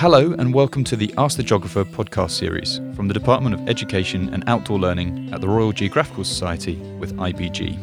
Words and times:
Hello, 0.00 0.34
and 0.34 0.52
welcome 0.52 0.84
to 0.84 0.94
the 0.94 1.10
Ask 1.16 1.38
the 1.38 1.42
Geographer 1.42 1.82
podcast 1.82 2.32
series 2.32 2.82
from 2.94 3.08
the 3.08 3.14
Department 3.14 3.54
of 3.54 3.66
Education 3.66 4.28
and 4.34 4.44
Outdoor 4.46 4.78
Learning 4.78 5.30
at 5.32 5.40
the 5.40 5.48
Royal 5.48 5.72
Geographical 5.72 6.22
Society 6.22 6.74
with 6.98 7.16
IBG. 7.16 7.78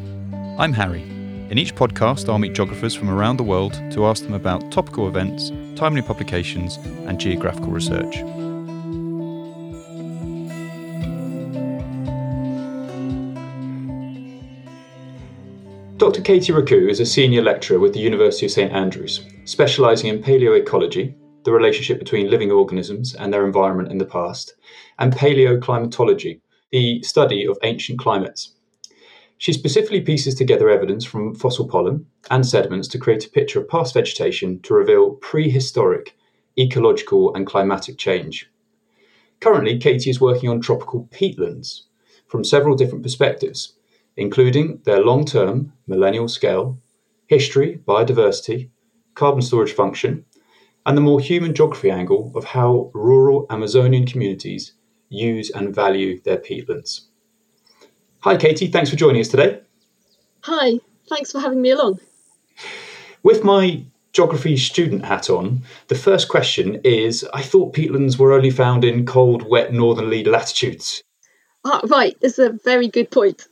I'm 0.59 0.73
Harry. 0.73 1.01
In 1.49 1.57
each 1.57 1.73
podcast, 1.73 2.29
I'll 2.29 2.37
meet 2.37 2.53
geographers 2.53 2.93
from 2.93 3.09
around 3.09 3.37
the 3.37 3.43
world 3.43 3.73
to 3.93 4.05
ask 4.05 4.21
them 4.21 4.35
about 4.35 4.71
topical 4.71 5.07
events, 5.07 5.51
timely 5.75 6.03
publications, 6.03 6.77
and 7.07 7.19
geographical 7.19 7.71
research. 7.71 8.17
Dr. 15.97 16.21
Katie 16.21 16.53
Roucoux 16.53 16.91
is 16.91 16.99
a 16.99 17.07
senior 17.07 17.41
lecturer 17.41 17.79
with 17.79 17.93
the 17.93 17.99
University 17.99 18.45
of 18.45 18.51
St 18.51 18.71
Andrews, 18.71 19.25
specialising 19.45 20.11
in 20.11 20.21
paleoecology, 20.21 21.15
the 21.43 21.51
relationship 21.51 21.99
between 21.99 22.29
living 22.29 22.51
organisms 22.51 23.13
and 23.15 23.33
their 23.33 23.45
environment 23.45 23.91
in 23.91 23.97
the 23.97 24.05
past, 24.05 24.55
and 24.99 25.13
paleoclimatology, 25.13 26.41
the 26.71 27.01
study 27.03 27.45
of 27.45 27.57
ancient 27.63 27.99
climates. 27.99 28.53
She 29.37 29.53
specifically 29.53 30.01
pieces 30.01 30.35
together 30.35 30.69
evidence 30.69 31.03
from 31.05 31.35
fossil 31.35 31.67
pollen 31.67 32.05
and 32.31 32.45
sediments 32.45 32.87
to 32.89 32.99
create 32.99 33.25
a 33.25 33.29
picture 33.29 33.59
of 33.59 33.67
past 33.67 33.93
vegetation 33.93 34.59
to 34.61 34.73
reveal 34.73 35.15
prehistoric 35.15 36.15
ecological 36.57 37.33
and 37.35 37.47
climatic 37.47 37.97
change. 37.97 38.49
Currently, 39.39 39.79
Katie 39.79 40.09
is 40.09 40.21
working 40.21 40.49
on 40.49 40.61
tropical 40.61 41.09
peatlands 41.11 41.81
from 42.27 42.43
several 42.43 42.75
different 42.75 43.03
perspectives 43.03 43.73
including 44.17 44.79
their 44.85 45.03
long 45.03 45.25
term 45.25 45.73
millennial 45.87 46.27
scale, 46.27 46.79
history, 47.27 47.79
biodiversity, 47.87 48.69
carbon 49.15 49.41
storage 49.41 49.73
function, 49.73 50.25
and 50.85 50.97
the 50.97 51.01
more 51.01 51.19
human 51.19 51.53
geography 51.53 51.89
angle 51.89 52.31
of 52.35 52.43
how 52.43 52.91
rural 52.93 53.45
Amazonian 53.49 54.05
communities 54.05 54.73
use 55.09 55.49
and 55.51 55.73
value 55.73 56.21
their 56.21 56.37
peatlands. 56.37 57.01
Hi, 58.21 58.37
Katie, 58.37 58.67
thanks 58.67 58.89
for 58.89 58.95
joining 58.95 59.21
us 59.21 59.27
today. 59.27 59.61
Hi, 60.41 60.79
thanks 61.07 61.31
for 61.31 61.39
having 61.39 61.61
me 61.61 61.71
along. 61.71 61.99
With 63.21 63.43
my 63.43 63.85
geography 64.11 64.57
student 64.57 65.05
hat 65.05 65.29
on, 65.29 65.61
the 65.87 65.95
first 65.95 66.29
question 66.29 66.79
is 66.83 67.25
I 67.33 67.41
thought 67.41 67.73
peatlands 67.73 68.17
were 68.17 68.33
only 68.33 68.49
found 68.51 68.83
in 68.83 69.05
cold, 69.05 69.43
wet 69.49 69.73
northerly 69.73 70.23
latitudes. 70.23 71.03
Ah, 71.65 71.81
right, 71.87 72.17
that's 72.21 72.39
a 72.39 72.51
very 72.51 72.87
good 72.87 73.09
point. 73.09 73.47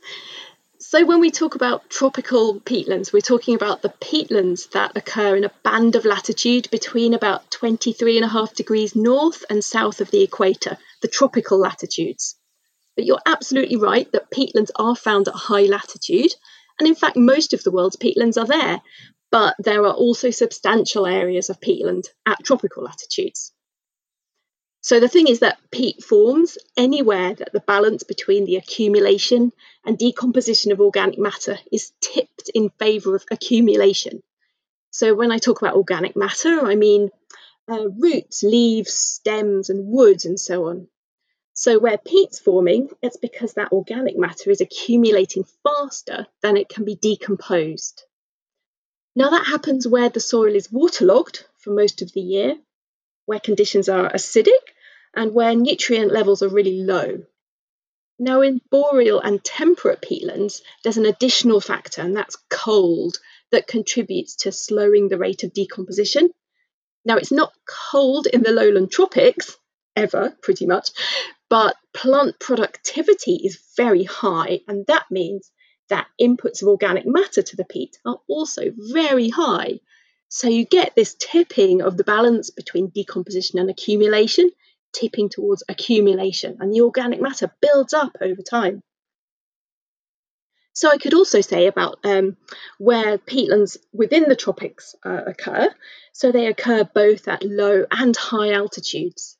So, 0.92 1.06
when 1.06 1.20
we 1.20 1.30
talk 1.30 1.54
about 1.54 1.88
tropical 1.88 2.60
peatlands, 2.60 3.14
we're 3.14 3.22
talking 3.22 3.54
about 3.54 3.80
the 3.80 3.88
peatlands 3.88 4.68
that 4.72 4.94
occur 4.94 5.34
in 5.36 5.44
a 5.44 5.52
band 5.64 5.96
of 5.96 6.04
latitude 6.04 6.68
between 6.70 7.14
about 7.14 7.50
23.5 7.50 8.54
degrees 8.54 8.94
north 8.94 9.42
and 9.48 9.64
south 9.64 10.02
of 10.02 10.10
the 10.10 10.22
equator, 10.22 10.76
the 11.00 11.08
tropical 11.08 11.58
latitudes. 11.58 12.36
But 12.94 13.06
you're 13.06 13.22
absolutely 13.24 13.78
right 13.78 14.06
that 14.12 14.30
peatlands 14.30 14.70
are 14.76 14.94
found 14.94 15.28
at 15.28 15.34
high 15.34 15.64
latitude, 15.64 16.34
and 16.78 16.86
in 16.86 16.94
fact, 16.94 17.16
most 17.16 17.54
of 17.54 17.62
the 17.64 17.70
world's 17.70 17.96
peatlands 17.96 18.36
are 18.36 18.46
there, 18.46 18.82
but 19.30 19.56
there 19.58 19.86
are 19.86 19.94
also 19.94 20.28
substantial 20.28 21.06
areas 21.06 21.48
of 21.48 21.58
peatland 21.58 22.04
at 22.26 22.44
tropical 22.44 22.84
latitudes. 22.84 23.54
So 24.84 24.98
the 24.98 25.08
thing 25.08 25.28
is 25.28 25.38
that 25.40 25.58
peat 25.70 26.02
forms 26.02 26.58
anywhere 26.76 27.34
that 27.34 27.52
the 27.52 27.60
balance 27.60 28.02
between 28.02 28.44
the 28.44 28.56
accumulation 28.56 29.52
and 29.84 29.96
decomposition 29.96 30.72
of 30.72 30.80
organic 30.80 31.20
matter 31.20 31.56
is 31.70 31.92
tipped 32.00 32.50
in 32.52 32.70
favour 32.80 33.14
of 33.14 33.24
accumulation. 33.30 34.24
So 34.90 35.14
when 35.14 35.30
I 35.30 35.38
talk 35.38 35.62
about 35.62 35.76
organic 35.76 36.16
matter, 36.16 36.66
I 36.66 36.74
mean 36.74 37.10
uh, 37.70 37.90
roots, 37.90 38.42
leaves, 38.42 38.92
stems, 38.92 39.70
and 39.70 39.86
wood, 39.86 40.24
and 40.24 40.38
so 40.38 40.68
on. 40.68 40.88
So 41.54 41.78
where 41.78 41.98
peat's 41.98 42.40
forming, 42.40 42.88
it's 43.02 43.16
because 43.16 43.54
that 43.54 43.70
organic 43.70 44.18
matter 44.18 44.50
is 44.50 44.60
accumulating 44.60 45.44
faster 45.62 46.26
than 46.42 46.56
it 46.56 46.68
can 46.68 46.84
be 46.84 46.96
decomposed. 46.96 48.02
Now 49.14 49.30
that 49.30 49.46
happens 49.46 49.86
where 49.86 50.08
the 50.08 50.18
soil 50.18 50.56
is 50.56 50.72
waterlogged 50.72 51.44
for 51.58 51.70
most 51.70 52.02
of 52.02 52.12
the 52.12 52.20
year, 52.20 52.56
where 53.26 53.38
conditions 53.38 53.88
are 53.88 54.10
acidic 54.10 54.71
and 55.14 55.34
where 55.34 55.54
nutrient 55.54 56.12
levels 56.12 56.42
are 56.42 56.48
really 56.48 56.82
low. 56.82 57.22
Now, 58.18 58.40
in 58.42 58.60
boreal 58.70 59.20
and 59.20 59.42
temperate 59.42 60.00
peatlands, 60.00 60.60
there's 60.82 60.96
an 60.96 61.06
additional 61.06 61.60
factor, 61.60 62.02
and 62.02 62.16
that's 62.16 62.36
cold, 62.50 63.18
that 63.50 63.66
contributes 63.66 64.36
to 64.36 64.52
slowing 64.52 65.08
the 65.08 65.18
rate 65.18 65.44
of 65.44 65.52
decomposition. 65.52 66.30
Now, 67.04 67.16
it's 67.16 67.32
not 67.32 67.52
cold 67.66 68.26
in 68.26 68.42
the 68.42 68.52
lowland 68.52 68.90
tropics, 68.90 69.56
ever, 69.94 70.36
pretty 70.42 70.66
much, 70.66 70.90
but 71.50 71.76
plant 71.92 72.38
productivity 72.40 73.34
is 73.44 73.58
very 73.76 74.04
high, 74.04 74.60
and 74.66 74.86
that 74.86 75.04
means 75.10 75.50
that 75.88 76.06
inputs 76.20 76.62
of 76.62 76.68
organic 76.68 77.04
matter 77.06 77.42
to 77.42 77.56
the 77.56 77.64
peat 77.64 77.98
are 78.06 78.18
also 78.26 78.72
very 78.92 79.28
high. 79.28 79.80
So 80.28 80.48
you 80.48 80.64
get 80.64 80.94
this 80.94 81.14
tipping 81.18 81.82
of 81.82 81.98
the 81.98 82.04
balance 82.04 82.48
between 82.48 82.88
decomposition 82.88 83.58
and 83.58 83.68
accumulation, 83.68 84.50
tipping 84.92 85.28
towards 85.28 85.62
accumulation, 85.68 86.58
and 86.60 86.72
the 86.72 86.82
organic 86.82 87.20
matter 87.20 87.52
builds 87.60 87.92
up 87.94 88.16
over 88.20 88.42
time. 88.42 88.82
So 90.74 90.88
I 90.88 90.96
could 90.96 91.14
also 91.14 91.42
say 91.42 91.66
about 91.66 91.98
um, 92.04 92.36
where 92.78 93.18
peatlands 93.18 93.76
within 93.92 94.28
the 94.28 94.36
tropics 94.36 94.94
uh, 95.04 95.20
occur. 95.26 95.68
So 96.12 96.32
they 96.32 96.46
occur 96.46 96.84
both 96.84 97.28
at 97.28 97.42
low 97.42 97.84
and 97.90 98.16
high 98.16 98.52
altitudes. 98.52 99.36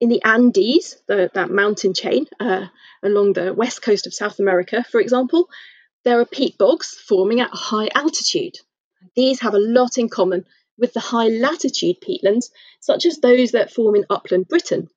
In 0.00 0.08
the 0.08 0.22
Andes, 0.24 0.96
the, 1.06 1.30
that 1.34 1.50
mountain 1.50 1.94
chain 1.94 2.26
uh, 2.40 2.66
along 3.02 3.34
the 3.34 3.54
west 3.54 3.82
coast 3.82 4.06
of 4.06 4.14
South 4.14 4.40
America, 4.40 4.84
for 4.90 5.00
example, 5.00 5.48
there 6.04 6.20
are 6.20 6.26
peat 6.26 6.58
bogs 6.58 6.90
forming 6.90 7.40
at 7.40 7.50
high 7.52 7.88
altitude. 7.94 8.56
These 9.14 9.40
have 9.40 9.54
a 9.54 9.58
lot 9.58 9.96
in 9.96 10.08
common 10.08 10.44
with 10.78 10.92
the 10.92 11.00
high 11.00 11.28
latitude 11.28 11.96
peatlands, 12.00 12.50
such 12.80 13.06
as 13.06 13.18
those 13.18 13.52
that 13.52 13.72
form 13.72 13.96
in 13.96 14.06
upland 14.10 14.48
Britain. 14.48 14.88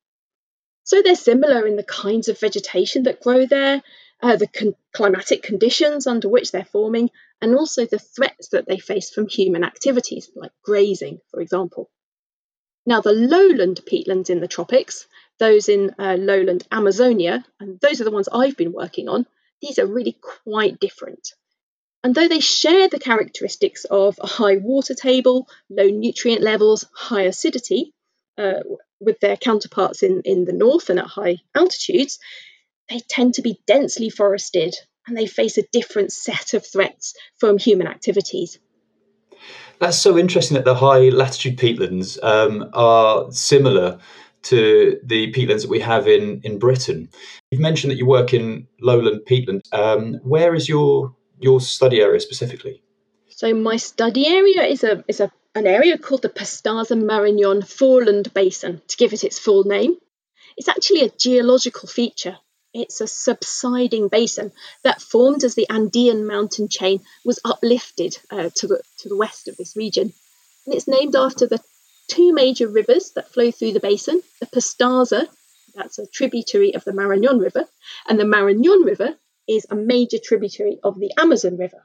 So 0.84 1.02
they're 1.02 1.14
similar 1.14 1.66
in 1.66 1.76
the 1.76 1.84
kinds 1.84 2.28
of 2.28 2.40
vegetation 2.40 3.02
that 3.04 3.20
grow 3.20 3.46
there, 3.46 3.82
uh, 4.22 4.36
the 4.36 4.46
con- 4.46 4.74
climatic 4.92 5.42
conditions 5.42 6.06
under 6.06 6.28
which 6.28 6.50
they're 6.50 6.64
forming, 6.64 7.10
and 7.40 7.54
also 7.54 7.86
the 7.86 7.98
threats 7.98 8.48
that 8.48 8.66
they 8.66 8.78
face 8.78 9.10
from 9.10 9.28
human 9.28 9.64
activities, 9.64 10.30
like 10.34 10.52
grazing, 10.64 11.20
for 11.30 11.40
example. 11.40 11.90
Now, 12.86 13.00
the 13.02 13.12
lowland 13.12 13.82
peatlands 13.84 14.30
in 14.30 14.40
the 14.40 14.48
tropics, 14.48 15.06
those 15.38 15.68
in 15.68 15.94
uh, 15.98 16.16
lowland 16.18 16.66
Amazonia, 16.72 17.44
and 17.60 17.78
those 17.80 18.00
are 18.00 18.04
the 18.04 18.10
ones 18.10 18.28
I've 18.32 18.56
been 18.56 18.72
working 18.72 19.08
on, 19.08 19.26
these 19.60 19.78
are 19.78 19.86
really 19.86 20.18
quite 20.20 20.80
different. 20.80 21.34
And 22.04 22.14
though 22.14 22.28
they 22.28 22.40
share 22.40 22.88
the 22.88 23.00
characteristics 23.00 23.84
of 23.84 24.18
a 24.20 24.26
high 24.26 24.56
water 24.56 24.94
table, 24.94 25.48
low 25.68 25.88
nutrient 25.88 26.42
levels, 26.42 26.84
high 26.94 27.22
acidity 27.22 27.92
uh, 28.36 28.60
with 29.00 29.18
their 29.20 29.36
counterparts 29.36 30.02
in, 30.02 30.22
in 30.24 30.44
the 30.44 30.52
north 30.52 30.90
and 30.90 30.98
at 31.00 31.06
high 31.06 31.38
altitudes, 31.54 32.18
they 32.88 33.00
tend 33.08 33.34
to 33.34 33.42
be 33.42 33.60
densely 33.66 34.10
forested 34.10 34.74
and 35.06 35.16
they 35.16 35.26
face 35.26 35.58
a 35.58 35.66
different 35.72 36.12
set 36.12 36.54
of 36.54 36.64
threats 36.64 37.14
from 37.38 37.58
human 37.58 37.86
activities. 37.86 38.58
That's 39.80 39.98
so 39.98 40.18
interesting 40.18 40.56
that 40.56 40.64
the 40.64 40.74
high 40.74 41.08
latitude 41.08 41.58
peatlands 41.58 42.22
um, 42.22 42.70
are 42.74 43.30
similar 43.32 43.98
to 44.42 45.00
the 45.02 45.32
peatlands 45.32 45.62
that 45.62 45.70
we 45.70 45.80
have 45.80 46.06
in, 46.06 46.40
in 46.42 46.58
Britain. 46.58 47.08
You've 47.50 47.60
mentioned 47.60 47.90
that 47.90 47.96
you 47.96 48.06
work 48.06 48.32
in 48.32 48.66
lowland 48.80 49.22
peatland. 49.26 49.62
Um, 49.72 50.14
where 50.22 50.54
is 50.54 50.68
your 50.68 51.14
your 51.40 51.60
study 51.60 52.00
area 52.00 52.20
specifically? 52.20 52.82
So 53.28 53.54
my 53.54 53.76
study 53.76 54.26
area 54.26 54.62
is 54.62 54.84
a 54.84 55.04
is 55.08 55.20
a 55.20 55.30
an 55.54 55.66
area 55.66 55.98
called 55.98 56.22
the 56.22 56.28
Pastaza 56.28 56.94
Marañón 56.94 57.62
Foreland 57.62 58.32
Basin, 58.32 58.80
to 58.86 58.96
give 58.96 59.12
it 59.12 59.24
its 59.24 59.38
full 59.38 59.64
name. 59.64 59.96
It's 60.56 60.68
actually 60.68 61.02
a 61.02 61.10
geological 61.10 61.88
feature. 61.88 62.36
It's 62.74 63.00
a 63.00 63.06
subsiding 63.06 64.08
basin 64.08 64.52
that 64.84 65.00
formed 65.00 65.42
as 65.42 65.54
the 65.54 65.68
Andean 65.70 66.26
mountain 66.26 66.68
chain 66.68 67.00
was 67.24 67.40
uplifted 67.44 68.18
uh, 68.30 68.50
to, 68.56 68.66
the, 68.66 68.82
to 68.98 69.08
the 69.08 69.16
west 69.16 69.48
of 69.48 69.56
this 69.56 69.74
region. 69.74 70.12
And 70.66 70.74
it's 70.74 70.86
named 70.86 71.16
after 71.16 71.46
the 71.46 71.60
two 72.08 72.32
major 72.32 72.68
rivers 72.68 73.12
that 73.12 73.32
flow 73.32 73.50
through 73.50 73.72
the 73.72 73.80
basin 73.80 74.20
the 74.40 74.46
Pastaza, 74.46 75.28
that's 75.74 75.98
a 75.98 76.06
tributary 76.06 76.74
of 76.74 76.84
the 76.84 76.92
Marañón 76.92 77.40
River, 77.40 77.64
and 78.06 78.18
the 78.18 78.24
Marañón 78.24 78.84
River 78.84 79.16
is 79.48 79.66
a 79.70 79.74
major 79.74 80.18
tributary 80.22 80.78
of 80.82 80.98
the 80.98 81.12
Amazon 81.18 81.56
River. 81.56 81.84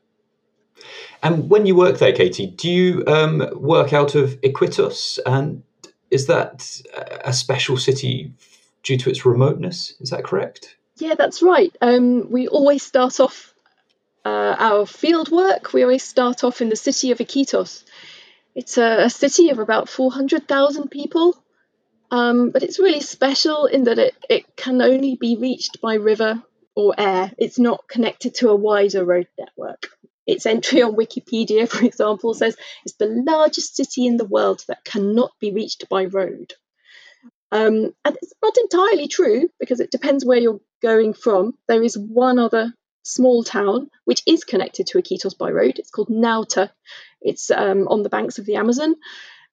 And 1.22 1.50
when 1.50 1.66
you 1.66 1.76
work 1.76 2.00
there, 2.00 2.12
Katie, 2.12 2.48
do 2.48 2.70
you 2.70 3.04
um, 3.08 3.48
work 3.54 3.94
out 3.94 4.16
of 4.16 4.42
Iquitos? 4.42 5.20
And 5.26 5.64
is 6.12 6.28
that 6.28 6.82
a 7.24 7.32
special 7.32 7.78
city 7.78 8.34
due 8.84 8.98
to 8.98 9.10
its 9.10 9.26
remoteness? 9.26 9.94
Is 10.02 10.10
that 10.10 10.24
correct? 10.24 10.76
Yeah, 10.98 11.16
that's 11.16 11.42
right. 11.42 11.76
Um, 11.82 12.30
we 12.30 12.48
always 12.48 12.84
start 12.84 13.20
off 13.20 13.54
uh, 14.26 14.56
our 14.58 14.86
field 14.86 15.32
work, 15.32 15.74
we 15.74 15.84
always 15.84 16.04
start 16.04 16.44
off 16.44 16.62
in 16.62 16.70
the 16.70 16.76
city 16.76 17.12
of 17.12 17.18
Iquitos. 17.18 17.84
It's 18.56 18.78
a, 18.78 19.06
a 19.06 19.10
city 19.10 19.50
of 19.50 19.60
about 19.60 19.90
400,000 19.90 20.90
people, 20.90 21.44
Um, 22.14 22.52
but 22.52 22.62
it's 22.62 22.78
really 22.78 23.02
special 23.02 23.66
in 23.66 23.86
that 23.86 23.98
it, 23.98 24.16
it 24.30 24.56
can 24.56 24.84
only 24.84 25.16
be 25.16 25.36
reached 25.36 25.82
by 25.82 25.96
river 25.96 26.44
or 26.76 26.94
air. 26.98 27.32
It's 27.38 27.60
not 27.60 27.88
connected 27.88 28.36
to 28.36 28.50
a 28.50 28.56
wider 28.56 29.04
road 29.06 29.28
network. 29.38 29.88
Its 30.26 30.46
entry 30.46 30.82
on 30.82 30.96
Wikipedia, 30.96 31.68
for 31.70 31.86
example, 31.86 32.34
says 32.34 32.56
it's 32.86 32.96
the 32.96 33.24
largest 33.26 33.76
city 33.76 34.06
in 34.06 34.18
the 34.18 34.26
world 34.26 34.64
that 34.68 34.84
cannot 34.84 35.32
be 35.40 35.52
reached 35.52 35.90
by 35.90 36.06
road. 36.06 36.54
Um, 37.52 37.94
and 38.04 38.18
it's 38.22 38.34
not 38.42 38.58
entirely 38.58 39.08
true 39.08 39.48
because 39.60 39.80
it 39.80 39.92
depends 39.92 40.26
where 40.26 40.40
you're 40.40 40.62
going 40.82 41.14
from. 41.14 41.56
There 41.68 41.84
is 41.84 41.98
one 41.98 42.40
other 42.40 42.74
small 43.04 43.44
town 43.44 43.90
which 44.06 44.24
is 44.26 44.44
connected 44.44 44.88
to 44.88 44.98
Iquitos 44.98 45.38
by 45.38 45.52
road. 45.52 45.78
It's 45.78 45.92
called 45.92 46.10
Nauta. 46.10 46.72
It's 47.22 47.52
um, 47.52 47.88
on 47.88 48.02
the 48.02 48.10
banks 48.10 48.40
of 48.40 48.46
the 48.46 48.56
Amazon. 48.56 48.96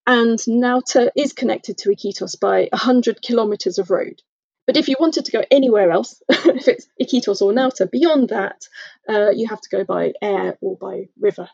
And 0.07 0.39
Nauta 0.39 1.11
is 1.15 1.35
connected 1.35 1.79
to 1.79 1.91
Iquitos 1.91 2.41
by 2.41 2.69
100 2.73 3.21
kilometers 3.21 3.79
of 3.79 3.91
road. 3.91 4.23
But 4.71 4.77
if 4.77 4.87
you 4.87 4.95
wanted 5.01 5.25
to 5.25 5.33
go 5.33 5.43
anywhere 5.51 5.91
else, 5.91 6.23
if 6.29 6.69
it's 6.69 6.87
Iquitos 7.03 7.43
or 7.43 7.53
Nauta, 7.53 7.91
beyond 7.91 8.29
that, 8.29 8.69
uh, 9.09 9.31
you 9.31 9.49
have 9.49 9.61
to 9.63 9.69
go 9.69 9.83
by 9.83 10.13
air 10.23 10.59
or 10.61 10.77
by 10.77 11.09
river. 11.19 11.49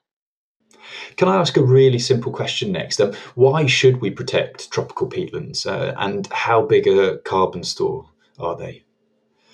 Can 1.16 1.26
I 1.26 1.36
ask 1.36 1.56
a 1.56 1.62
really 1.62 1.98
simple 1.98 2.30
question 2.30 2.72
next? 2.72 3.00
Um, 3.00 3.14
why 3.34 3.64
should 3.64 4.02
we 4.02 4.10
protect 4.10 4.70
tropical 4.70 5.08
peatlands 5.08 5.64
uh, 5.64 5.94
and 5.96 6.26
how 6.30 6.66
big 6.66 6.86
a 6.86 7.16
carbon 7.16 7.64
store 7.64 8.10
are 8.38 8.54
they? 8.54 8.84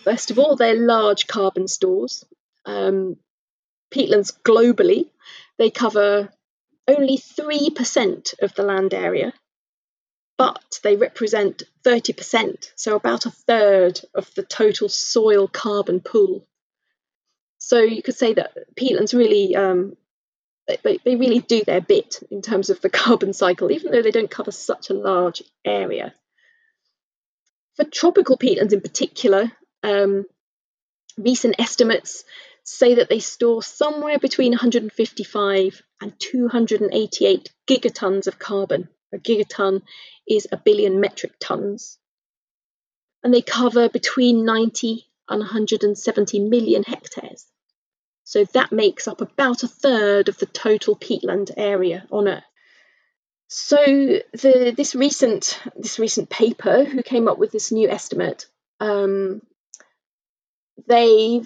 First 0.03 0.33
of 0.33 0.41
all, 0.41 0.57
they're 0.57 0.75
large 0.75 1.29
carbon 1.29 1.69
stores. 1.69 2.25
Um, 2.65 3.15
peatlands 3.95 4.37
globally, 4.43 5.11
they 5.59 5.71
cover 5.71 6.33
only 6.89 7.17
3% 7.17 8.35
of 8.43 8.57
the 8.57 8.65
land 8.65 8.93
area 8.93 9.33
but 10.39 10.81
they 10.83 10.97
represent 10.97 11.63
30%, 11.85 12.71
so 12.75 12.97
about 12.97 13.27
a 13.27 13.31
third 13.31 14.01
of 14.15 14.33
the 14.35 14.43
total 14.43 14.89
soil 14.89 15.47
carbon 15.47 16.01
pool. 16.01 16.47
So 17.59 17.81
you 17.81 18.03
could 18.03 18.17
say 18.17 18.35
that 18.35 18.57
peatlands 18.77 19.15
really 19.15 19.55
um, 19.55 19.97
they, 20.67 20.99
they 21.05 21.17
really 21.17 21.41
do 21.41 21.65
their 21.65 21.81
bit 21.81 22.21
in 22.31 22.43
terms 22.43 22.71
of 22.71 22.81
the 22.81 22.91
carbon 23.03 23.33
cycle, 23.33 23.71
even 23.71 23.93
though 23.93 24.03
they 24.03 24.11
don't 24.11 24.31
cover 24.31 24.53
such 24.53 24.91
a 24.91 24.95
large 24.95 25.43
area. 25.65 26.15
For 27.77 27.85
tropical 27.85 28.37
peatlands 28.37 28.73
in 28.73 28.81
particular, 28.81 29.51
um, 29.83 30.25
recent 31.17 31.57
estimates 31.59 32.25
say 32.65 32.95
that 32.97 33.09
they 33.09 33.19
store 33.19 33.63
somewhere 33.63 34.19
between 34.19 34.53
155 34.53 35.83
and 36.01 36.19
288 36.19 37.51
gigatons 37.67 38.27
of 38.27 38.39
carbon. 38.39 38.89
A 39.13 39.19
gigaton 39.19 39.83
is 40.27 40.49
a 40.51 40.57
billion 40.57 41.01
metric 41.01 41.33
tons. 41.41 41.99
And 43.23 43.33
they 43.33 43.43
cover 43.43 43.89
between 43.89 44.45
90 44.45 45.07
and 45.29 45.41
170 45.41 46.41
million 46.41 46.83
hectares. 46.83 47.47
So 48.25 48.45
that 48.55 48.73
makes 48.73 49.07
up 49.07 49.21
about 49.21 49.63
a 49.63 49.69
third 49.69 50.29
of 50.29 50.39
the 50.39 50.47
total 50.47 50.97
peatland 50.97 51.51
area 51.57 52.07
on 52.11 52.29
Earth. 52.29 52.45
So 53.49 53.77
the, 53.77 54.73
this 54.75 54.95
recent 54.95 55.61
this 55.77 55.99
recent 55.99 56.31
paper, 56.31 56.85
who 56.85 57.03
came 57.03 57.29
up 57.29 57.37
with 57.37 57.53
this 57.53 57.71
new 57.71 57.91
estimate, 57.91 58.47
um, 58.81 59.43
they 60.89 61.43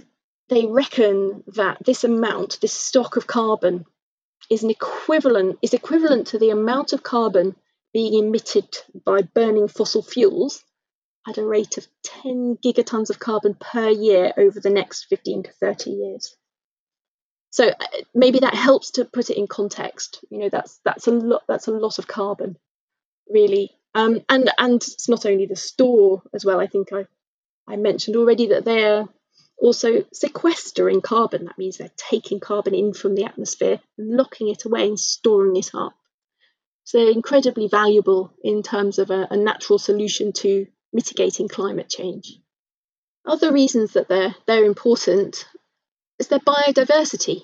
they 0.48 0.66
reckon 0.66 1.42
that 1.56 1.78
this 1.84 2.04
amount, 2.04 2.60
this 2.60 2.72
stock 2.72 3.16
of 3.16 3.26
carbon, 3.26 3.86
is 4.50 4.62
an 4.62 4.70
equivalent 4.70 5.58
is 5.62 5.74
equivalent 5.74 6.28
to 6.28 6.38
the 6.38 6.50
amount 6.50 6.92
of 6.92 7.02
carbon 7.02 7.56
being 7.92 8.14
emitted 8.24 8.68
by 9.04 9.22
burning 9.22 9.68
fossil 9.68 10.02
fuels 10.02 10.62
at 11.28 11.38
a 11.38 11.44
rate 11.44 11.76
of 11.78 11.86
10 12.22 12.58
gigatons 12.64 13.10
of 13.10 13.18
carbon 13.18 13.54
per 13.54 13.88
year 13.88 14.32
over 14.36 14.60
the 14.60 14.70
next 14.70 15.06
15 15.06 15.44
to 15.44 15.52
30 15.52 15.90
years. 15.90 16.36
So 17.50 17.68
uh, 17.68 17.86
maybe 18.14 18.40
that 18.40 18.54
helps 18.54 18.92
to 18.92 19.04
put 19.04 19.30
it 19.30 19.38
in 19.38 19.46
context. 19.46 20.24
You 20.30 20.38
know, 20.38 20.48
that's 20.50 20.78
that's 20.84 21.06
a 21.06 21.10
lot 21.10 21.42
that's 21.48 21.68
a 21.68 21.72
lot 21.72 21.98
of 21.98 22.06
carbon, 22.06 22.58
really. 23.30 23.70
Um, 23.94 24.20
and 24.28 24.50
and 24.58 24.82
it's 24.82 25.08
not 25.08 25.24
only 25.24 25.46
the 25.46 25.56
store 25.56 26.22
as 26.34 26.44
well. 26.44 26.60
I 26.60 26.66
think 26.66 26.92
I 26.92 27.06
I 27.66 27.76
mentioned 27.76 28.16
already 28.16 28.48
that 28.48 28.66
they're 28.66 29.08
also 29.58 30.04
sequestering 30.12 31.00
carbon. 31.00 31.46
That 31.46 31.58
means 31.58 31.78
they're 31.78 31.90
taking 31.96 32.40
carbon 32.40 32.74
in 32.74 32.92
from 32.92 33.14
the 33.14 33.24
atmosphere 33.24 33.80
and 33.96 34.16
locking 34.16 34.48
it 34.48 34.64
away 34.64 34.86
and 34.86 34.98
storing 34.98 35.56
it 35.56 35.70
up. 35.74 35.94
So 36.84 36.98
they're 36.98 37.10
incredibly 37.10 37.68
valuable 37.68 38.32
in 38.44 38.62
terms 38.62 38.98
of 38.98 39.10
a, 39.10 39.26
a 39.30 39.36
natural 39.36 39.78
solution 39.78 40.32
to 40.34 40.66
mitigating 40.92 41.48
climate 41.48 41.88
change. 41.88 42.38
Other 43.24 43.52
reasons 43.52 43.94
that 43.94 44.08
they're, 44.08 44.36
they're 44.46 44.64
important 44.64 45.48
is 46.18 46.28
their 46.28 46.38
biodiversity. 46.38 47.42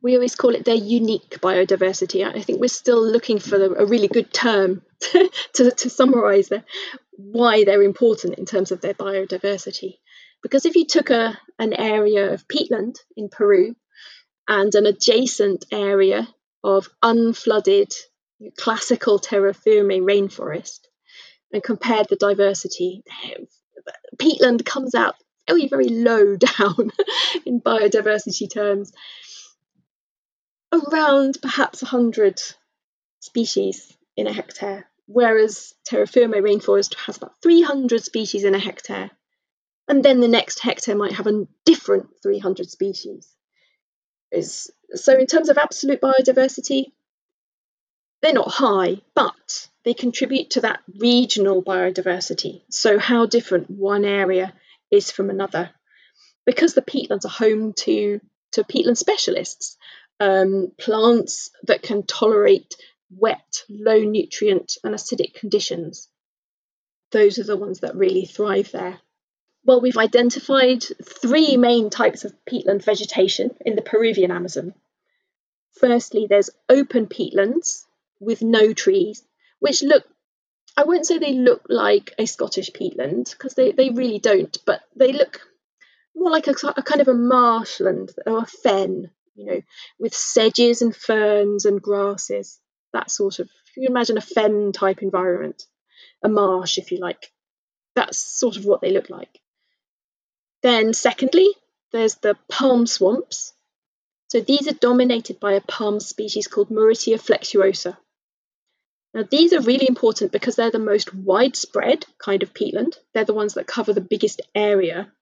We 0.00 0.14
always 0.14 0.36
call 0.36 0.54
it 0.54 0.64
their 0.64 0.74
unique 0.74 1.38
biodiversity. 1.40 2.26
I 2.26 2.40
think 2.40 2.60
we're 2.60 2.68
still 2.68 3.02
looking 3.02 3.38
for 3.38 3.62
a 3.62 3.86
really 3.86 4.08
good 4.08 4.32
term 4.32 4.82
to, 5.54 5.70
to 5.70 5.90
summarize 5.90 6.48
the, 6.48 6.64
why 7.12 7.64
they're 7.64 7.82
important 7.82 8.38
in 8.38 8.46
terms 8.46 8.72
of 8.72 8.80
their 8.80 8.94
biodiversity. 8.94 9.98
Because 10.44 10.66
if 10.66 10.76
you 10.76 10.84
took 10.84 11.08
a, 11.08 11.38
an 11.58 11.72
area 11.72 12.34
of 12.34 12.46
peatland 12.46 12.96
in 13.16 13.30
Peru 13.30 13.74
and 14.46 14.74
an 14.74 14.84
adjacent 14.84 15.64
area 15.72 16.28
of 16.62 16.90
unflooded 17.02 17.90
classical 18.58 19.18
terra 19.18 19.54
firme 19.54 20.04
rainforest 20.04 20.80
and 21.50 21.62
compared 21.62 22.10
the 22.10 22.16
diversity, 22.16 23.02
peatland 24.18 24.66
comes 24.66 24.94
out 24.94 25.14
very, 25.48 25.66
very 25.66 25.88
low 25.88 26.36
down 26.58 26.90
in 27.46 27.62
biodiversity 27.62 28.52
terms. 28.52 28.92
Around 30.70 31.38
perhaps 31.40 31.80
100 31.80 32.38
species 33.20 33.96
in 34.14 34.26
a 34.26 34.32
hectare, 34.32 34.90
whereas 35.06 35.72
terra 35.86 36.06
firme 36.06 36.34
rainforest 36.34 36.96
has 36.96 37.16
about 37.16 37.32
300 37.42 38.04
species 38.04 38.44
in 38.44 38.54
a 38.54 38.58
hectare. 38.58 39.10
And 39.88 40.04
then 40.04 40.20
the 40.20 40.28
next 40.28 40.60
hectare 40.60 40.96
might 40.96 41.12
have 41.12 41.26
a 41.26 41.46
different 41.64 42.08
300 42.22 42.70
species. 42.70 43.28
so, 44.94 45.18
in 45.18 45.26
terms 45.26 45.48
of 45.48 45.58
absolute 45.58 46.00
biodiversity, 46.00 46.92
they're 48.22 48.32
not 48.32 48.50
high, 48.50 49.02
but 49.14 49.68
they 49.84 49.92
contribute 49.92 50.50
to 50.50 50.62
that 50.62 50.80
regional 50.98 51.62
biodiversity. 51.62 52.62
So, 52.70 52.98
how 52.98 53.26
different 53.26 53.68
one 53.70 54.04
area 54.04 54.54
is 54.90 55.10
from 55.10 55.28
another. 55.28 55.70
Because 56.46 56.74
the 56.74 56.82
peatlands 56.82 57.24
are 57.24 57.28
home 57.28 57.74
to, 57.80 58.20
to 58.52 58.64
peatland 58.64 58.96
specialists, 58.96 59.76
um, 60.20 60.72
plants 60.78 61.50
that 61.64 61.82
can 61.82 62.04
tolerate 62.04 62.76
wet, 63.10 63.62
low 63.68 63.98
nutrient, 63.98 64.78
and 64.82 64.94
acidic 64.94 65.34
conditions. 65.34 66.08
Those 67.12 67.38
are 67.38 67.44
the 67.44 67.56
ones 67.56 67.80
that 67.80 67.96
really 67.96 68.24
thrive 68.24 68.70
there. 68.72 69.00
Well, 69.64 69.80
we've 69.80 69.96
identified 69.96 70.84
three 71.02 71.56
main 71.56 71.90
types 71.90 72.24
of 72.24 72.34
peatland 72.44 72.84
vegetation 72.84 73.56
in 73.64 73.76
the 73.76 73.82
Peruvian 73.82 74.30
Amazon. 74.30 74.74
Firstly, 75.80 76.26
there's 76.28 76.50
open 76.68 77.06
peatlands, 77.06 77.84
with 78.20 78.42
no 78.42 78.72
trees, 78.72 79.22
which 79.60 79.82
look 79.82 80.04
I 80.76 80.84
won't 80.84 81.06
say 81.06 81.18
they 81.18 81.34
look 81.34 81.66
like 81.68 82.14
a 82.18 82.26
Scottish 82.26 82.70
peatland 82.70 83.30
because 83.30 83.54
they, 83.54 83.70
they 83.70 83.90
really 83.90 84.18
don't, 84.18 84.56
but 84.66 84.80
they 84.96 85.12
look 85.12 85.40
more 86.16 86.30
like 86.30 86.48
a, 86.48 86.54
a, 86.76 86.82
kind 86.82 87.00
of 87.00 87.06
a 87.06 87.14
marshland 87.14 88.10
or 88.26 88.38
a 88.38 88.46
fen, 88.46 89.10
you 89.36 89.46
know, 89.46 89.60
with 90.00 90.14
sedges 90.14 90.82
and 90.82 90.94
ferns 90.94 91.64
and 91.64 91.80
grasses. 91.80 92.58
That 92.92 93.10
sort 93.10 93.38
of, 93.38 93.48
you 93.76 93.88
imagine 93.88 94.18
a 94.18 94.20
fen 94.20 94.72
type 94.72 95.00
environment, 95.00 95.64
a 96.24 96.28
marsh, 96.28 96.78
if 96.78 96.90
you 96.90 96.98
like. 96.98 97.30
That's 97.94 98.18
sort 98.18 98.56
of 98.56 98.64
what 98.64 98.80
they 98.80 98.90
look 98.90 99.10
like. 99.10 99.40
Then, 100.64 100.94
secondly, 100.94 101.54
there's 101.92 102.14
the 102.14 102.38
palm 102.48 102.86
swamps. 102.86 103.52
So 104.28 104.40
these 104.40 104.66
are 104.66 104.72
dominated 104.72 105.38
by 105.38 105.52
a 105.52 105.60
palm 105.60 106.00
species 106.00 106.46
called 106.46 106.70
Mauritia 106.70 107.18
flexuosa. 107.18 107.98
Now, 109.12 109.24
these 109.30 109.52
are 109.52 109.60
really 109.60 109.86
important 109.86 110.32
because 110.32 110.56
they're 110.56 110.70
the 110.70 110.78
most 110.78 111.14
widespread 111.14 112.06
kind 112.16 112.42
of 112.42 112.54
peatland. 112.54 112.96
They're 113.12 113.26
the 113.26 113.34
ones 113.34 113.54
that 113.54 113.66
cover 113.66 113.92
the 113.92 114.00
biggest 114.00 114.40
area. 114.54 115.12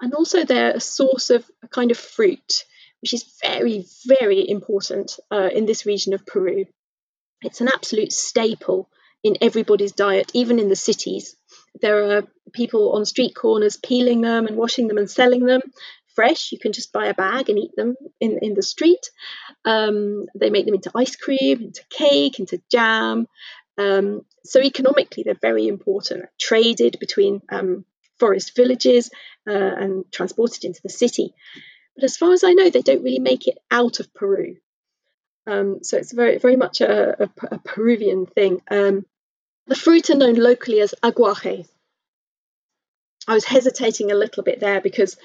And 0.00 0.14
also, 0.14 0.44
they're 0.44 0.74
a 0.74 0.80
source 0.80 1.30
of 1.30 1.48
a 1.62 1.68
kind 1.68 1.92
of 1.92 1.96
fruit, 1.96 2.64
which 3.02 3.14
is 3.14 3.38
very, 3.40 3.86
very 4.04 4.46
important 4.48 5.20
uh, 5.30 5.48
in 5.52 5.64
this 5.64 5.86
region 5.86 6.12
of 6.12 6.26
Peru. 6.26 6.66
It's 7.40 7.60
an 7.60 7.68
absolute 7.72 8.12
staple 8.12 8.90
in 9.22 9.36
everybody's 9.42 9.92
diet, 9.92 10.32
even 10.34 10.58
in 10.58 10.68
the 10.68 10.74
cities. 10.74 11.36
There 11.80 12.16
are 12.16 12.22
people 12.52 12.92
on 12.92 13.04
street 13.04 13.34
corners 13.34 13.76
peeling 13.76 14.20
them 14.20 14.46
and 14.46 14.56
washing 14.56 14.88
them 14.88 14.98
and 14.98 15.10
selling 15.10 15.44
them 15.46 15.62
fresh. 16.14 16.52
You 16.52 16.58
can 16.58 16.72
just 16.72 16.92
buy 16.92 17.06
a 17.06 17.14
bag 17.14 17.48
and 17.48 17.58
eat 17.58 17.74
them 17.76 17.96
in, 18.20 18.38
in 18.42 18.54
the 18.54 18.62
street. 18.62 19.10
Um, 19.64 20.26
they 20.34 20.50
make 20.50 20.66
them 20.66 20.74
into 20.74 20.90
ice 20.94 21.16
cream, 21.16 21.62
into 21.62 21.82
cake, 21.90 22.38
into 22.38 22.60
jam. 22.70 23.26
Um, 23.78 24.22
so 24.44 24.60
economically, 24.60 25.22
they're 25.22 25.34
very 25.40 25.66
important. 25.66 26.26
Traded 26.38 26.98
between 27.00 27.40
um, 27.50 27.84
forest 28.18 28.54
villages 28.54 29.10
uh, 29.48 29.52
and 29.52 30.04
transported 30.12 30.64
into 30.64 30.80
the 30.82 30.90
city. 30.90 31.34
But 31.94 32.04
as 32.04 32.16
far 32.16 32.32
as 32.32 32.44
I 32.44 32.52
know, 32.52 32.70
they 32.70 32.82
don't 32.82 33.02
really 33.02 33.18
make 33.18 33.48
it 33.48 33.58
out 33.70 34.00
of 34.00 34.12
Peru. 34.14 34.56
Um, 35.46 35.78
so 35.82 35.96
it's 35.96 36.12
very, 36.12 36.38
very 36.38 36.56
much 36.56 36.80
a, 36.80 37.24
a, 37.24 37.30
a 37.50 37.58
Peruvian 37.58 38.26
thing. 38.26 38.62
Um, 38.70 39.04
the 39.66 39.76
fruit 39.76 40.10
are 40.10 40.16
known 40.16 40.34
locally 40.34 40.80
as 40.80 40.94
aguaje. 41.02 41.68
I 43.28 43.34
was 43.34 43.44
hesitating 43.44 44.10
a 44.10 44.16
little 44.16 44.42
bit 44.42 44.60
there 44.60 44.80
because 44.80 45.16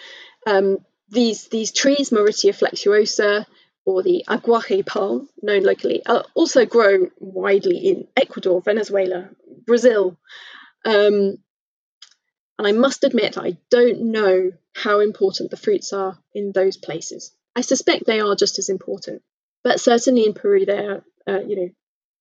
um, 0.45 0.77
these 1.09 1.47
these 1.47 1.71
trees, 1.71 2.11
Mauritia 2.11 2.53
flexuosa 2.53 3.45
or 3.85 4.03
the 4.03 4.25
aguaje 4.27 4.85
palm, 4.85 5.29
known 5.41 5.63
locally, 5.63 6.03
also 6.35 6.65
grow 6.65 7.09
widely 7.19 7.77
in 7.77 8.07
Ecuador, 8.17 8.61
Venezuela, 8.61 9.29
Brazil. 9.65 10.17
Um, 10.83 11.37
and 12.59 12.67
I 12.67 12.73
must 12.73 13.03
admit, 13.03 13.37
I 13.37 13.57
don't 13.69 14.11
know 14.11 14.51
how 14.75 14.99
important 14.99 15.51
the 15.51 15.57
fruits 15.57 15.93
are 15.93 16.17
in 16.33 16.51
those 16.51 16.75
places. 16.75 17.31
I 17.55 17.61
suspect 17.61 18.05
they 18.05 18.19
are 18.19 18.35
just 18.35 18.59
as 18.59 18.69
important, 18.69 19.21
but 19.63 19.79
certainly 19.79 20.25
in 20.25 20.33
Peru, 20.33 20.65
they're 20.65 21.03
uh, 21.27 21.39
you 21.39 21.55
know 21.55 21.69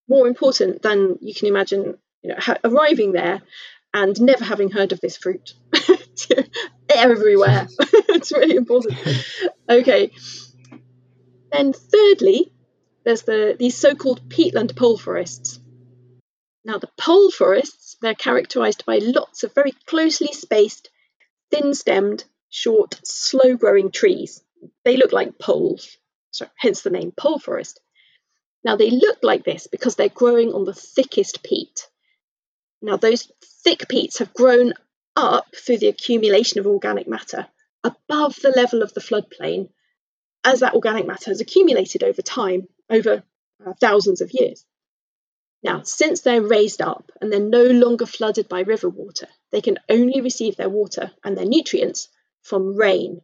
more 0.09 0.29
important 0.29 0.83
than 0.83 1.19
you 1.21 1.35
can 1.35 1.49
imagine. 1.49 1.99
You 2.27 2.33
know, 2.33 2.41
ha- 2.41 2.59
arriving 2.65 3.13
there 3.13 3.41
and 3.95 4.21
never 4.21 4.45
having 4.45 4.73
heard 4.73 4.91
of 4.91 5.01
this 5.01 5.17
fruit 5.17 5.55
everywhere. 6.91 7.69
it's 7.79 8.33
really 8.33 8.57
important. 8.57 8.99
Okay. 9.69 10.11
Then 11.53 11.73
thirdly, 11.73 12.53
there's 13.05 13.23
the 13.23 13.55
these 13.57 13.77
so-called 13.77 14.29
peatland 14.29 14.75
pole 14.75 14.99
forests. 14.99 15.61
Now 16.65 16.79
the 16.79 16.91
pole 16.99 17.31
forests, 17.31 17.97
they're 18.03 18.17
characterized 18.17 18.85
by 18.85 18.99
lots 18.99 19.45
of 19.45 19.55
very 19.55 19.71
closely 19.87 20.33
spaced, 20.33 20.91
thin-stemmed, 21.53 22.25
short, 22.51 23.01
slow-growing 23.05 23.93
trees. 23.93 24.43
They 24.85 24.97
look 24.97 25.13
like 25.13 25.39
poles, 25.39 25.97
so 26.33 26.49
hence 26.57 26.83
the 26.83 26.91
name 26.91 27.13
pole 27.13 27.39
forest. 27.39 27.79
Now 28.65 28.75
they 28.75 28.91
look 28.91 29.19
like 29.23 29.45
this 29.45 29.69
because 29.69 29.95
they're 29.95 30.09
growing 30.09 30.53
on 30.53 30.65
the 30.65 30.75
thickest 30.75 31.45
peat. 31.45 31.87
Now 32.87 32.97
those 32.97 33.29
thick 33.65 33.89
peats 33.89 34.19
have 34.19 34.33
grown 34.33 34.73
up 35.17 35.57
through 35.57 35.79
the 35.79 35.89
accumulation 35.89 36.61
of 36.61 36.69
organic 36.69 37.09
matter 37.09 37.49
above 37.83 38.37
the 38.37 38.53
level 38.55 38.81
of 38.81 38.95
the 38.95 39.01
floodplain 39.01 39.71
as 40.45 40.61
that 40.61 40.75
organic 40.75 41.05
matter 41.05 41.33
has 41.33 41.41
accumulated 41.41 42.05
over 42.05 42.23
time, 42.23 42.69
over 42.89 43.25
uh, 43.67 43.73
thousands 43.81 44.21
of 44.21 44.31
years. 44.33 44.65
Now, 45.65 45.83
since 45.83 46.21
they're 46.21 46.41
raised 46.41 46.81
up 46.81 47.11
and 47.21 47.33
they're 47.33 47.41
no 47.41 47.65
longer 47.65 48.07
flooded 48.07 48.49
by 48.49 48.61
river 48.61 48.89
water, 48.89 49.27
they 49.51 49.61
can 49.61 49.79
only 49.89 50.21
receive 50.21 50.55
their 50.55 50.69
water 50.69 51.11
and 51.25 51.37
their 51.37 51.45
nutrients 51.45 52.09
from 52.43 52.77
rain. 52.77 53.21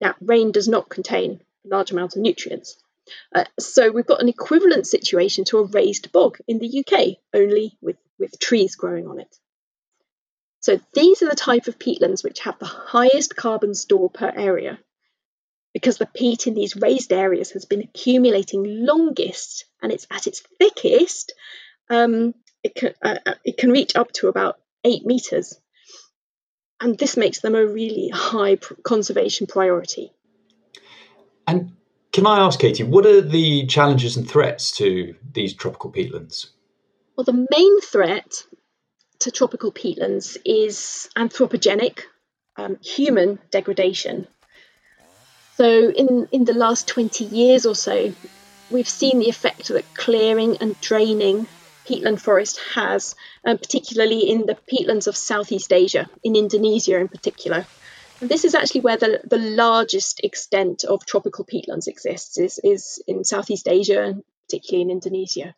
Now, 0.00 0.16
rain 0.20 0.50
does 0.50 0.66
not 0.66 0.88
contain 0.88 1.42
large 1.64 1.92
amounts 1.92 2.16
of 2.16 2.22
nutrients. 2.22 2.76
Uh, 3.32 3.44
so 3.60 3.92
we've 3.92 4.06
got 4.06 4.20
an 4.20 4.28
equivalent 4.28 4.88
situation 4.88 5.44
to 5.44 5.58
a 5.58 5.66
raised 5.66 6.10
bog 6.10 6.38
in 6.48 6.58
the 6.58 6.84
UK, 6.84 7.18
only 7.32 7.78
with, 7.80 7.96
with 8.20 8.38
trees 8.38 8.76
growing 8.76 9.08
on 9.08 9.18
it. 9.18 9.34
So 10.60 10.78
these 10.92 11.22
are 11.22 11.28
the 11.28 11.34
type 11.34 11.66
of 11.66 11.78
peatlands 11.78 12.22
which 12.22 12.40
have 12.40 12.58
the 12.58 12.66
highest 12.66 13.34
carbon 13.34 13.74
store 13.74 14.10
per 14.10 14.30
area 14.34 14.78
because 15.72 15.98
the 15.98 16.06
peat 16.06 16.46
in 16.46 16.54
these 16.54 16.76
raised 16.76 17.12
areas 17.12 17.52
has 17.52 17.64
been 17.64 17.80
accumulating 17.80 18.84
longest 18.84 19.64
and 19.82 19.90
it's 19.90 20.06
at 20.10 20.26
its 20.26 20.42
thickest. 20.58 21.32
Um, 21.88 22.34
it, 22.62 22.74
can, 22.74 22.94
uh, 23.02 23.16
uh 23.24 23.34
it 23.44 23.56
can 23.56 23.70
reach 23.70 23.96
up 23.96 24.12
to 24.12 24.28
about 24.28 24.60
eight 24.84 25.06
meters. 25.06 25.58
And 26.80 26.98
this 26.98 27.16
makes 27.16 27.40
them 27.40 27.54
a 27.54 27.66
really 27.66 28.10
high 28.12 28.56
conservation 28.82 29.46
priority. 29.46 30.12
And 31.46 31.72
can 32.12 32.26
I 32.26 32.40
ask, 32.40 32.58
Katie, 32.58 32.82
what 32.82 33.06
are 33.06 33.20
the 33.20 33.66
challenges 33.66 34.16
and 34.16 34.28
threats 34.28 34.72
to 34.78 35.14
these 35.32 35.54
tropical 35.54 35.92
peatlands? 35.92 36.50
Well, 37.20 37.36
the 37.36 37.46
main 37.54 37.80
threat 37.82 38.46
to 39.18 39.30
tropical 39.30 39.70
peatlands 39.70 40.38
is 40.42 41.10
anthropogenic, 41.14 42.04
um, 42.56 42.78
human 42.80 43.38
degradation. 43.50 44.26
So, 45.58 45.90
in, 45.90 46.28
in 46.32 46.46
the 46.46 46.54
last 46.54 46.88
20 46.88 47.26
years 47.26 47.66
or 47.66 47.74
so, 47.74 48.14
we've 48.70 48.88
seen 48.88 49.18
the 49.18 49.28
effect 49.28 49.68
that 49.68 49.92
clearing 49.92 50.56
and 50.62 50.80
draining 50.80 51.46
peatland 51.86 52.22
forest 52.22 52.58
has, 52.72 53.14
um, 53.44 53.58
particularly 53.58 54.20
in 54.20 54.46
the 54.46 54.56
peatlands 54.72 55.06
of 55.06 55.14
Southeast 55.14 55.74
Asia, 55.74 56.08
in 56.24 56.36
Indonesia 56.36 56.98
in 56.98 57.08
particular. 57.08 57.66
And 58.22 58.30
this 58.30 58.46
is 58.46 58.54
actually 58.54 58.80
where 58.80 58.96
the, 58.96 59.20
the 59.24 59.36
largest 59.36 60.20
extent 60.24 60.84
of 60.84 61.04
tropical 61.04 61.44
peatlands 61.44 61.86
exists, 61.86 62.38
is, 62.38 62.58
is 62.64 63.02
in 63.06 63.24
Southeast 63.24 63.68
Asia, 63.68 64.16
particularly 64.46 64.84
in 64.84 64.90
Indonesia. 64.90 65.54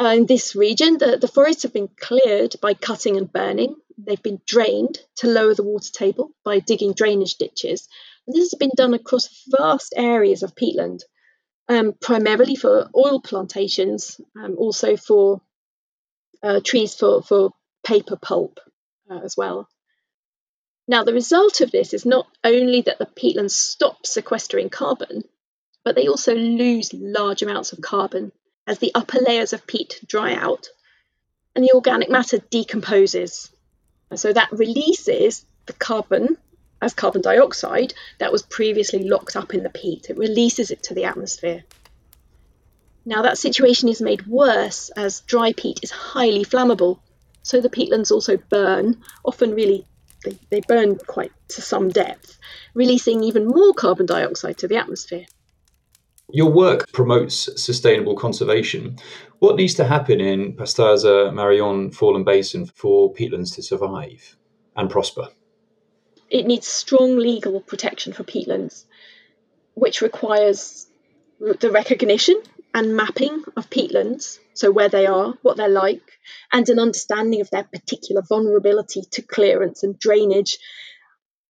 Uh, 0.00 0.14
in 0.16 0.24
this 0.24 0.56
region, 0.56 0.96
the, 0.96 1.18
the 1.18 1.28
forests 1.28 1.64
have 1.64 1.74
been 1.74 1.88
cleared 1.88 2.56
by 2.62 2.72
cutting 2.72 3.18
and 3.18 3.30
burning. 3.30 3.76
They've 3.98 4.22
been 4.22 4.40
drained 4.46 4.98
to 5.16 5.26
lower 5.26 5.54
the 5.54 5.62
water 5.62 5.92
table 5.92 6.30
by 6.42 6.60
digging 6.60 6.94
drainage 6.94 7.34
ditches. 7.34 7.86
And 8.26 8.34
this 8.34 8.50
has 8.50 8.58
been 8.58 8.70
done 8.74 8.94
across 8.94 9.44
vast 9.48 9.92
areas 9.94 10.42
of 10.42 10.54
peatland, 10.54 11.00
um, 11.68 11.92
primarily 12.00 12.56
for 12.56 12.88
oil 12.96 13.20
plantations, 13.20 14.18
um, 14.42 14.56
also 14.56 14.96
for 14.96 15.42
uh, 16.42 16.60
trees 16.64 16.94
for, 16.94 17.22
for 17.22 17.50
paper 17.84 18.16
pulp 18.16 18.58
uh, 19.10 19.20
as 19.22 19.36
well. 19.36 19.68
Now, 20.88 21.04
the 21.04 21.12
result 21.12 21.60
of 21.60 21.72
this 21.72 21.92
is 21.92 22.06
not 22.06 22.26
only 22.42 22.80
that 22.82 22.98
the 22.98 23.04
peatlands 23.04 23.50
stop 23.50 24.06
sequestering 24.06 24.70
carbon, 24.70 25.24
but 25.84 25.94
they 25.94 26.08
also 26.08 26.34
lose 26.34 26.94
large 26.94 27.42
amounts 27.42 27.72
of 27.72 27.82
carbon 27.82 28.32
as 28.70 28.78
the 28.78 28.92
upper 28.94 29.18
layers 29.18 29.52
of 29.52 29.66
peat 29.66 30.00
dry 30.06 30.32
out 30.32 30.68
and 31.56 31.64
the 31.64 31.72
organic 31.74 32.08
matter 32.08 32.38
decomposes. 32.38 33.50
So 34.14 34.32
that 34.32 34.52
releases 34.52 35.44
the 35.66 35.72
carbon 35.72 36.36
as 36.80 36.94
carbon 36.94 37.20
dioxide 37.20 37.94
that 38.18 38.30
was 38.30 38.42
previously 38.42 39.08
locked 39.08 39.34
up 39.34 39.54
in 39.54 39.64
the 39.64 39.70
peat. 39.70 40.08
It 40.08 40.16
releases 40.16 40.70
it 40.70 40.84
to 40.84 40.94
the 40.94 41.04
atmosphere. 41.04 41.64
Now, 43.04 43.22
that 43.22 43.38
situation 43.38 43.88
is 43.88 44.00
made 44.00 44.28
worse 44.28 44.90
as 44.90 45.20
dry 45.22 45.52
peat 45.52 45.80
is 45.82 45.90
highly 45.90 46.44
flammable, 46.44 47.00
so 47.42 47.60
the 47.60 47.70
peatlands 47.70 48.12
also 48.12 48.36
burn, 48.36 49.02
often 49.24 49.52
really, 49.52 49.84
they, 50.24 50.38
they 50.50 50.60
burn 50.60 50.96
quite 50.96 51.32
to 51.48 51.60
some 51.60 51.88
depth, 51.88 52.38
releasing 52.74 53.24
even 53.24 53.48
more 53.48 53.74
carbon 53.74 54.06
dioxide 54.06 54.58
to 54.58 54.68
the 54.68 54.76
atmosphere. 54.76 55.26
Your 56.32 56.50
work 56.50 56.92
promotes 56.92 57.48
sustainable 57.60 58.14
conservation. 58.14 58.98
What 59.40 59.56
needs 59.56 59.74
to 59.74 59.84
happen 59.84 60.20
in 60.20 60.54
Pastaza 60.54 61.30
Marañón 61.32 61.94
Foreland 61.94 62.24
Basin 62.24 62.66
for 62.66 63.12
peatlands 63.12 63.54
to 63.56 63.62
survive 63.62 64.36
and 64.76 64.88
prosper? 64.88 65.28
It 66.28 66.46
needs 66.46 66.68
strong 66.68 67.16
legal 67.16 67.60
protection 67.60 68.12
for 68.12 68.22
peatlands, 68.22 68.84
which 69.74 70.00
requires 70.00 70.86
the 71.40 71.70
recognition 71.70 72.40
and 72.72 72.94
mapping 72.94 73.42
of 73.56 73.68
peatlands, 73.68 74.38
so 74.54 74.70
where 74.70 74.88
they 74.88 75.06
are, 75.06 75.34
what 75.42 75.56
they're 75.56 75.68
like, 75.68 76.18
and 76.52 76.68
an 76.68 76.78
understanding 76.78 77.40
of 77.40 77.50
their 77.50 77.64
particular 77.64 78.22
vulnerability 78.22 79.02
to 79.10 79.22
clearance 79.22 79.82
and 79.82 79.98
drainage, 79.98 80.58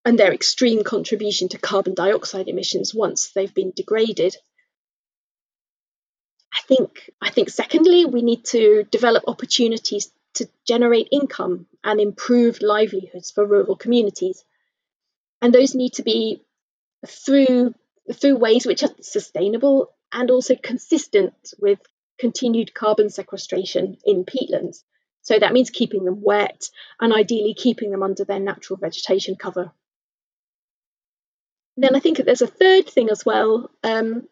and 0.06 0.18
their 0.18 0.32
extreme 0.32 0.82
contribution 0.82 1.48
to 1.48 1.58
carbon 1.58 1.92
dioxide 1.92 2.48
emissions 2.48 2.94
once 2.94 3.32
they've 3.32 3.54
been 3.54 3.72
degraded. 3.76 4.34
I 6.52 6.60
think 6.62 7.10
I 7.20 7.30
think 7.30 7.50
secondly 7.50 8.04
we 8.04 8.22
need 8.22 8.44
to 8.46 8.84
develop 8.90 9.24
opportunities 9.26 10.10
to 10.34 10.48
generate 10.66 11.08
income 11.12 11.66
and 11.82 12.00
improve 12.00 12.62
livelihoods 12.62 13.30
for 13.30 13.46
rural 13.46 13.76
communities. 13.76 14.44
And 15.42 15.52
those 15.54 15.74
need 15.74 15.94
to 15.94 16.02
be 16.02 16.42
through 17.06 17.74
through 18.12 18.36
ways 18.36 18.66
which 18.66 18.82
are 18.82 18.90
sustainable 19.00 19.94
and 20.12 20.30
also 20.30 20.56
consistent 20.56 21.34
with 21.58 21.80
continued 22.18 22.74
carbon 22.74 23.08
sequestration 23.10 23.96
in 24.04 24.24
peatlands. 24.24 24.82
So 25.22 25.38
that 25.38 25.52
means 25.52 25.70
keeping 25.70 26.04
them 26.04 26.22
wet 26.22 26.68
and 27.00 27.12
ideally 27.12 27.54
keeping 27.54 27.90
them 27.90 28.02
under 28.02 28.24
their 28.24 28.40
natural 28.40 28.78
vegetation 28.78 29.36
cover. 29.36 29.72
then 31.76 31.96
I 31.96 32.00
think 32.00 32.18
there's 32.18 32.42
a 32.42 32.46
third 32.46 32.88
thing 32.88 33.10
as 33.10 33.24
well, 33.24 33.70
um, 33.82 34.28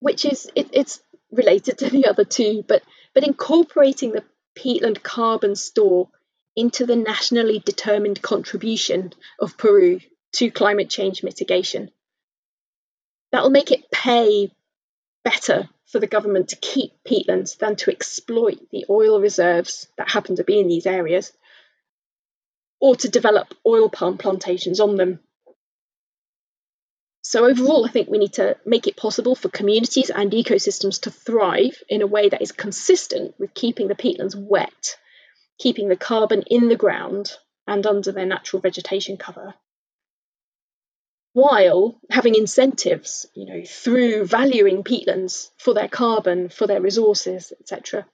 which 0.00 0.24
is 0.24 0.50
it, 0.54 0.68
it's 0.72 1.02
related 1.30 1.78
to 1.78 1.90
the 1.90 2.06
other 2.06 2.24
two, 2.24 2.64
but 2.66 2.82
but 3.14 3.26
incorporating 3.26 4.12
the 4.12 4.24
peatland 4.56 5.02
carbon 5.02 5.54
store 5.54 6.08
into 6.54 6.86
the 6.86 6.96
nationally 6.96 7.58
determined 7.58 8.22
contribution 8.22 9.12
of 9.38 9.58
Peru 9.58 10.00
to 10.32 10.50
climate 10.50 10.88
change 10.88 11.22
mitigation. 11.22 11.90
That'll 13.30 13.50
make 13.50 13.70
it 13.70 13.90
pay 13.90 14.50
better 15.24 15.68
for 15.86 15.98
the 15.98 16.06
government 16.06 16.48
to 16.48 16.56
keep 16.56 16.92
peatlands 17.06 17.58
than 17.58 17.76
to 17.76 17.90
exploit 17.90 18.58
the 18.70 18.86
oil 18.88 19.20
reserves 19.20 19.86
that 19.98 20.10
happen 20.10 20.36
to 20.36 20.44
be 20.44 20.58
in 20.58 20.68
these 20.68 20.86
areas 20.86 21.32
or 22.80 22.96
to 22.96 23.08
develop 23.08 23.54
oil 23.66 23.88
palm 23.88 24.18
plantations 24.18 24.80
on 24.80 24.96
them. 24.96 25.20
So, 27.28 27.44
overall, 27.44 27.84
I 27.84 27.90
think 27.90 28.08
we 28.08 28.18
need 28.18 28.34
to 28.34 28.56
make 28.64 28.86
it 28.86 28.96
possible 28.96 29.34
for 29.34 29.48
communities 29.48 30.10
and 30.10 30.30
ecosystems 30.30 31.00
to 31.00 31.10
thrive 31.10 31.82
in 31.88 32.00
a 32.00 32.06
way 32.06 32.28
that 32.28 32.40
is 32.40 32.52
consistent 32.52 33.34
with 33.36 33.52
keeping 33.52 33.88
the 33.88 33.96
peatlands 33.96 34.36
wet, 34.36 34.96
keeping 35.58 35.88
the 35.88 35.96
carbon 35.96 36.44
in 36.46 36.68
the 36.68 36.76
ground 36.76 37.32
and 37.66 37.84
under 37.84 38.12
their 38.12 38.26
natural 38.26 38.62
vegetation 38.62 39.16
cover, 39.16 39.54
while 41.32 42.00
having 42.10 42.36
incentives, 42.36 43.26
you 43.34 43.46
know, 43.46 43.64
through 43.66 44.24
valuing 44.24 44.84
peatlands 44.84 45.50
for 45.58 45.74
their 45.74 45.88
carbon, 45.88 46.48
for 46.48 46.68
their 46.68 46.80
resources, 46.80 47.52
etc. 47.58 48.06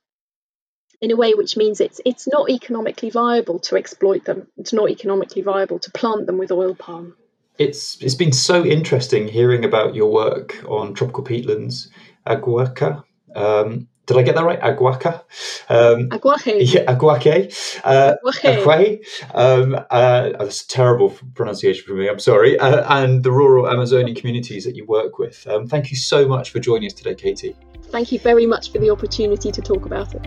In 1.03 1.11
a 1.11 1.17
way 1.17 1.35
which 1.35 1.55
means 1.59 1.83
it's 1.83 2.01
it's 2.07 2.27
not 2.27 2.49
economically 2.49 3.11
viable 3.11 3.59
to 3.59 3.77
exploit 3.77 4.25
them. 4.25 4.49
It's 4.57 4.73
not 4.73 4.89
economically 4.89 5.43
viable 5.43 5.81
to 5.81 5.91
plant 5.91 6.25
them 6.25 6.39
with 6.39 6.51
oil 6.51 6.75
palm. 6.75 7.15
It's 7.59 8.01
it's 8.01 8.15
been 8.15 8.33
so 8.33 8.65
interesting 8.65 9.29
hearing 9.29 9.65
about 9.65 9.95
your 9.95 10.11
work 10.11 10.63
on 10.69 10.95
tropical 10.95 11.25
peatlands, 11.25 11.89
Aguaca. 12.27 13.05
Um, 13.35 13.89
did 14.07 14.17
I 14.17 14.23
get 14.23 14.35
that 14.35 14.45
right? 14.45 14.61
Aguaca. 14.61 15.23
Um, 15.69 16.09
aguaje. 16.11 16.57
Yeah, 16.75 16.93
aguaje. 16.93 17.81
Uh, 17.85 18.15
aguaje. 18.25 19.01
Um, 19.35 19.77
uh, 19.91 20.31
that's 20.39 20.65
terrible 20.65 21.11
pronunciation 21.35 21.85
for 21.87 21.95
me. 21.95 22.09
I'm 22.09 22.19
sorry. 22.19 22.59
Uh, 22.59 22.85
and 22.99 23.23
the 23.23 23.31
rural 23.31 23.69
Amazonian 23.69 24.17
communities 24.17 24.65
that 24.65 24.75
you 24.75 24.85
work 24.87 25.19
with. 25.19 25.47
Um, 25.47 25.69
thank 25.69 25.91
you 25.91 25.97
so 25.97 26.27
much 26.27 26.51
for 26.51 26.59
joining 26.59 26.87
us 26.87 26.95
today, 26.95 27.15
Katie. 27.15 27.57
Thank 27.91 28.11
you 28.11 28.19
very 28.19 28.47
much 28.47 28.73
for 28.73 28.79
the 28.79 28.91
opportunity 28.91 29.53
to 29.53 29.61
talk 29.61 29.87
about 29.87 30.15
it. 30.15 30.27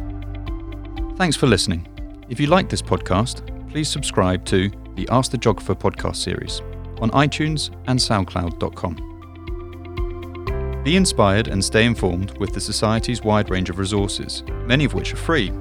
Thanks 1.18 1.36
for 1.36 1.48
listening. 1.48 1.88
If 2.30 2.40
you 2.40 2.48
like 2.48 2.70
this 2.70 2.82
podcast, 2.82 3.42
please 3.70 3.90
subscribe 3.90 4.46
to 4.46 4.72
the 4.96 5.08
Ask 5.12 5.32
the 5.32 5.38
Geographer 5.38 5.76
podcast 5.76 6.18
series 6.18 6.62
on 7.02 7.12
iTunes 7.12 7.72
and 7.88 8.00
SoundCloud.com. 8.00 9.12
Be 10.84 10.96
inspired 10.96 11.48
and 11.48 11.64
stay 11.64 11.86
informed 11.86 12.38
with 12.38 12.54
the 12.54 12.62
Society's 12.62 13.24
wide 13.24 13.50
range 13.50 13.70
of 13.70 13.80
resources, 13.80 14.44
many 14.66 14.86
of 14.86 14.94
which 14.94 15.14
are 15.14 15.18
free. 15.18 15.52